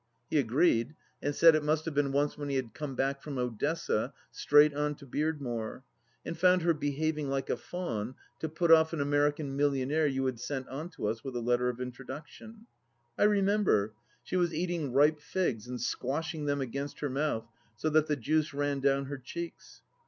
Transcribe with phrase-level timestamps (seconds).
[0.31, 3.37] He agreed, and said it must have been once when he had come back from
[3.37, 5.83] Odessa, straight on to Beardmore,
[6.25, 10.39] and found her behaving like a faun to put off an American millionaire you had
[10.39, 12.65] sent on to us with a letter of introduction.
[13.15, 13.93] I remember.
[14.23, 17.47] She was eating ripe figs and squashing them against her mouth,
[17.77, 19.83] so that the juice ran down her cheeks.